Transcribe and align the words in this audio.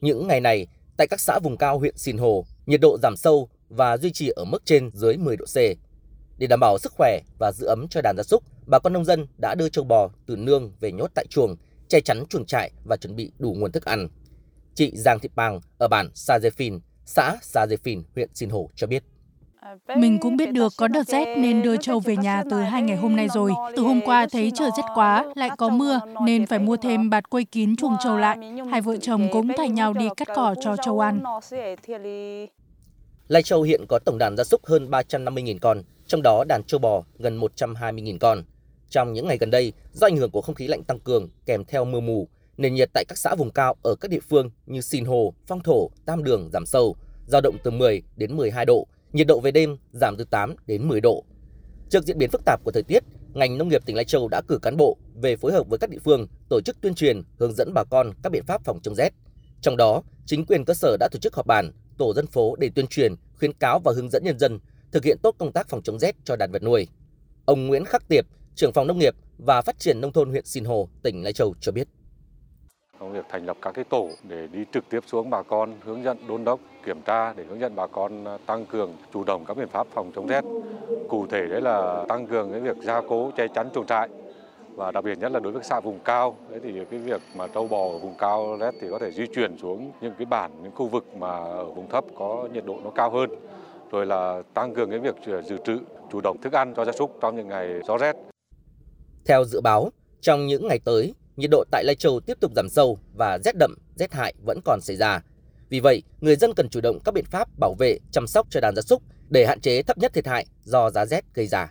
Những 0.00 0.26
ngày 0.26 0.40
này, 0.40 0.66
tại 0.96 1.06
các 1.06 1.20
xã 1.20 1.38
vùng 1.38 1.56
cao 1.56 1.78
huyện 1.78 1.96
Sìn 1.96 2.18
Hồ, 2.18 2.44
nhiệt 2.66 2.80
độ 2.80 2.98
giảm 3.02 3.16
sâu 3.16 3.48
và 3.68 3.96
duy 3.96 4.12
trì 4.12 4.28
ở 4.28 4.44
mức 4.44 4.62
trên 4.64 4.90
dưới 4.94 5.16
10 5.16 5.36
độ 5.36 5.44
C. 5.44 5.56
Để 6.38 6.46
đảm 6.46 6.60
bảo 6.60 6.78
sức 6.78 6.92
khỏe 6.96 7.20
và 7.38 7.52
giữ 7.52 7.66
ấm 7.66 7.86
cho 7.90 8.00
đàn 8.04 8.16
gia 8.16 8.22
súc, 8.22 8.42
bà 8.66 8.78
con 8.78 8.92
nông 8.92 9.04
dân 9.04 9.26
đã 9.42 9.54
đưa 9.54 9.68
châu 9.68 9.84
bò 9.84 10.10
từ 10.26 10.36
nương 10.36 10.72
về 10.80 10.92
nhốt 10.92 11.10
tại 11.14 11.26
chuồng, 11.30 11.56
che 11.88 12.00
chắn 12.00 12.24
chuồng 12.28 12.46
trại 12.46 12.70
và 12.84 12.96
chuẩn 12.96 13.16
bị 13.16 13.32
đủ 13.38 13.54
nguồn 13.58 13.72
thức 13.72 13.84
ăn. 13.84 14.08
Chị 14.74 14.92
Giang 14.94 15.18
Thị 15.18 15.28
Pàng 15.36 15.60
ở 15.78 15.88
bản 15.88 16.10
Sa 16.14 16.38
Dê 16.38 16.50
Phìn, 16.50 16.78
xã 17.06 17.36
Sa 17.42 17.66
Dê 17.66 17.76
Phìn, 17.76 18.02
huyện 18.14 18.28
Sìn 18.34 18.50
Hồ 18.50 18.70
cho 18.74 18.86
biết. 18.86 19.04
Mình 19.96 20.18
cũng 20.20 20.36
biết 20.36 20.52
được 20.52 20.72
có 20.76 20.88
đợt 20.88 21.02
rét 21.08 21.36
nên 21.38 21.62
đưa 21.62 21.76
trâu 21.76 22.00
về 22.00 22.16
nhà 22.16 22.42
từ 22.50 22.60
hai 22.60 22.82
ngày 22.82 22.96
hôm 22.96 23.16
nay 23.16 23.28
rồi. 23.34 23.52
Từ 23.76 23.82
hôm 23.82 24.00
qua 24.04 24.26
thấy 24.32 24.52
trời 24.54 24.70
rét 24.76 24.82
quá, 24.94 25.24
lại 25.34 25.50
có 25.58 25.68
mưa 25.68 26.00
nên 26.26 26.46
phải 26.46 26.58
mua 26.58 26.76
thêm 26.76 27.10
bạt 27.10 27.30
quây 27.30 27.44
kín 27.44 27.76
chuồng 27.76 27.96
trâu 28.04 28.16
lại. 28.16 28.38
Hai 28.70 28.80
vợ 28.80 28.96
chồng 28.96 29.28
cũng 29.32 29.48
thay 29.56 29.68
nhau 29.68 29.92
đi 29.92 30.08
cắt 30.16 30.28
cỏ 30.34 30.54
cho 30.60 30.76
trâu 30.76 31.00
ăn. 31.00 31.22
Lai 33.28 33.42
Châu 33.42 33.62
hiện 33.62 33.84
có 33.88 33.98
tổng 34.04 34.18
đàn 34.18 34.36
gia 34.36 34.44
súc 34.44 34.66
hơn 34.66 34.90
350.000 34.90 35.58
con, 35.60 35.82
trong 36.06 36.22
đó 36.22 36.44
đàn 36.48 36.62
trâu 36.64 36.78
bò 36.78 37.02
gần 37.18 37.40
120.000 37.40 38.18
con. 38.18 38.42
Trong 38.90 39.12
những 39.12 39.26
ngày 39.26 39.38
gần 39.38 39.50
đây, 39.50 39.72
do 39.92 40.06
ảnh 40.06 40.16
hưởng 40.16 40.30
của 40.30 40.40
không 40.40 40.54
khí 40.54 40.66
lạnh 40.66 40.82
tăng 40.84 41.00
cường 41.00 41.28
kèm 41.46 41.64
theo 41.64 41.84
mưa 41.84 42.00
mù, 42.00 42.28
nền 42.56 42.74
nhiệt 42.74 42.90
tại 42.94 43.04
các 43.08 43.18
xã 43.18 43.34
vùng 43.34 43.50
cao 43.50 43.74
ở 43.82 43.94
các 43.94 44.10
địa 44.10 44.20
phương 44.28 44.50
như 44.66 44.80
Sìn 44.80 45.04
Hồ, 45.04 45.34
Phong 45.46 45.60
Thổ, 45.60 45.90
Tam 46.06 46.24
Đường 46.24 46.50
giảm 46.52 46.66
sâu, 46.66 46.96
dao 47.26 47.40
động 47.40 47.56
từ 47.62 47.70
10 47.70 48.02
đến 48.16 48.36
12 48.36 48.64
độ, 48.64 48.86
nhiệt 49.12 49.26
độ 49.26 49.40
về 49.40 49.50
đêm 49.50 49.76
giảm 49.92 50.16
từ 50.18 50.24
8 50.24 50.54
đến 50.66 50.88
10 50.88 51.00
độ. 51.00 51.24
Trước 51.90 52.04
diễn 52.04 52.18
biến 52.18 52.30
phức 52.30 52.44
tạp 52.44 52.64
của 52.64 52.70
thời 52.70 52.82
tiết, 52.82 53.02
ngành 53.34 53.58
nông 53.58 53.68
nghiệp 53.68 53.86
tỉnh 53.86 53.96
Lai 53.96 54.04
Châu 54.04 54.28
đã 54.28 54.42
cử 54.48 54.58
cán 54.62 54.76
bộ 54.76 54.96
về 55.14 55.36
phối 55.36 55.52
hợp 55.52 55.68
với 55.68 55.78
các 55.78 55.90
địa 55.90 55.98
phương 56.04 56.26
tổ 56.48 56.60
chức 56.60 56.80
tuyên 56.80 56.94
truyền, 56.94 57.22
hướng 57.38 57.52
dẫn 57.52 57.74
bà 57.74 57.84
con 57.84 58.12
các 58.22 58.32
biện 58.32 58.44
pháp 58.46 58.64
phòng 58.64 58.80
chống 58.82 58.94
rét. 58.94 59.10
Trong 59.60 59.76
đó, 59.76 60.02
chính 60.26 60.46
quyền 60.46 60.64
cơ 60.64 60.74
sở 60.74 60.96
đã 61.00 61.08
tổ 61.12 61.18
chức 61.18 61.34
họp 61.34 61.46
bàn, 61.46 61.72
tổ 61.98 62.14
dân 62.14 62.26
phố 62.26 62.56
để 62.56 62.70
tuyên 62.74 62.86
truyền, 62.86 63.14
khuyến 63.38 63.52
cáo 63.52 63.78
và 63.84 63.92
hướng 63.96 64.10
dẫn 64.10 64.22
nhân 64.24 64.38
dân 64.38 64.58
thực 64.92 65.04
hiện 65.04 65.18
tốt 65.22 65.34
công 65.38 65.52
tác 65.52 65.68
phòng 65.68 65.82
chống 65.82 65.98
rét 65.98 66.16
cho 66.24 66.36
đàn 66.36 66.52
vật 66.52 66.62
nuôi. 66.62 66.88
Ông 67.44 67.66
Nguyễn 67.66 67.84
Khắc 67.84 68.08
Tiệp, 68.08 68.24
trưởng 68.54 68.72
phòng 68.72 68.86
nông 68.86 68.98
nghiệp 68.98 69.14
và 69.38 69.62
phát 69.62 69.78
triển 69.78 70.00
nông 70.00 70.12
thôn 70.12 70.30
huyện 70.30 70.44
Sìn 70.44 70.64
Hồ, 70.64 70.88
tỉnh 71.02 71.22
Lai 71.22 71.32
Châu 71.32 71.54
cho 71.60 71.72
biết. 71.72 71.88
Trong 73.00 73.12
việc 73.12 73.24
thành 73.28 73.46
lập 73.46 73.56
các 73.62 73.74
cái 73.74 73.84
tổ 73.84 74.08
để 74.28 74.48
đi 74.52 74.64
trực 74.72 74.88
tiếp 74.90 75.00
xuống 75.06 75.30
bà 75.30 75.42
con 75.42 75.74
hướng 75.84 76.04
dẫn 76.04 76.18
đôn 76.28 76.44
đốc 76.44 76.60
kiểm 76.84 77.02
tra 77.02 77.32
để 77.32 77.44
hướng 77.48 77.60
dẫn 77.60 77.76
bà 77.76 77.86
con 77.86 78.24
à, 78.24 78.38
tăng 78.46 78.66
cường 78.66 78.92
chủ 79.12 79.24
động 79.24 79.44
các 79.44 79.56
biện 79.56 79.68
pháp 79.68 79.86
phòng 79.90 80.12
chống 80.14 80.26
rét. 80.26 80.44
Cụ 81.08 81.26
thể 81.26 81.46
đấy 81.46 81.60
là 81.60 82.04
tăng 82.08 82.26
cường 82.26 82.50
cái 82.52 82.60
việc 82.60 82.76
gia 82.82 83.00
cố 83.08 83.30
che 83.36 83.48
chắn 83.48 83.68
chuồng 83.74 83.86
trại 83.86 84.08
và 84.74 84.90
đặc 84.90 85.04
biệt 85.04 85.18
nhất 85.18 85.32
là 85.32 85.40
đối 85.40 85.52
với 85.52 85.62
xã 85.64 85.80
vùng 85.80 85.98
cao 85.98 86.36
đấy 86.50 86.60
thì 86.62 86.72
cái 86.90 87.00
việc 87.00 87.22
mà 87.36 87.46
trâu 87.46 87.68
bò 87.68 87.88
ở 87.92 87.98
vùng 87.98 88.14
cao 88.18 88.56
rét 88.60 88.74
thì 88.80 88.88
có 88.90 88.98
thể 88.98 89.10
di 89.10 89.26
chuyển 89.26 89.58
xuống 89.58 89.92
những 90.00 90.14
cái 90.18 90.26
bản 90.26 90.50
những 90.62 90.72
khu 90.74 90.86
vực 90.88 91.16
mà 91.16 91.28
ở 91.44 91.64
vùng 91.64 91.88
thấp 91.88 92.04
có 92.18 92.48
nhiệt 92.52 92.64
độ 92.66 92.76
nó 92.84 92.90
cao 92.90 93.10
hơn 93.10 93.30
rồi 93.90 94.06
là 94.06 94.42
tăng 94.54 94.74
cường 94.74 94.90
cái 94.90 94.98
việc 94.98 95.14
à, 95.26 95.42
dự 95.42 95.56
trữ 95.64 95.78
chủ 96.12 96.20
động 96.20 96.36
thức 96.42 96.52
ăn 96.52 96.74
cho 96.76 96.84
gia 96.84 96.92
súc 96.92 97.16
trong 97.20 97.36
những 97.36 97.48
ngày 97.48 97.80
gió 97.86 97.98
rét. 97.98 98.16
Theo 99.26 99.44
dự 99.44 99.60
báo, 99.60 99.90
trong 100.20 100.46
những 100.46 100.68
ngày 100.68 100.78
tới, 100.84 101.14
nhiệt 101.38 101.50
độ 101.50 101.64
tại 101.70 101.84
Lai 101.84 101.94
Châu 101.94 102.20
tiếp 102.20 102.38
tục 102.40 102.52
giảm 102.56 102.68
sâu 102.68 102.98
và 103.14 103.38
rét 103.44 103.56
đậm, 103.56 103.74
rét 103.96 104.12
hại 104.12 104.34
vẫn 104.46 104.58
còn 104.64 104.80
xảy 104.80 104.96
ra. 104.96 105.22
Vì 105.68 105.80
vậy, 105.80 106.02
người 106.20 106.36
dân 106.36 106.52
cần 106.54 106.68
chủ 106.68 106.80
động 106.80 106.98
các 107.04 107.14
biện 107.14 107.24
pháp 107.24 107.48
bảo 107.60 107.74
vệ, 107.78 107.98
chăm 108.12 108.26
sóc 108.26 108.46
cho 108.50 108.60
đàn 108.60 108.74
gia 108.76 108.82
súc 108.82 109.02
để 109.28 109.46
hạn 109.46 109.60
chế 109.60 109.82
thấp 109.82 109.98
nhất 109.98 110.12
thiệt 110.14 110.26
hại 110.26 110.46
do 110.64 110.90
giá 110.90 111.06
rét 111.06 111.24
gây 111.34 111.46
ra. 111.46 111.66